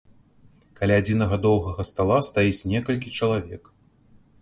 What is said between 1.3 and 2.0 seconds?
доўгага